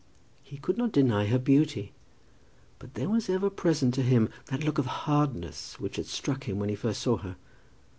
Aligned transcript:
He 0.41 0.57
could 0.57 0.79
not 0.79 0.91
deny 0.91 1.27
her 1.27 1.37
beauty. 1.37 1.93
But 2.79 2.95
there 2.95 3.07
was 3.07 3.29
ever 3.29 3.51
present 3.51 3.93
to 3.93 4.01
him 4.01 4.29
that 4.47 4.63
look 4.63 4.79
of 4.79 4.87
hardness 5.05 5.79
which 5.79 5.97
had 5.97 6.07
struck 6.07 6.45
him 6.45 6.57
when 6.57 6.69
he 6.69 6.75
first 6.75 7.03
saw 7.03 7.17
her. 7.17 7.35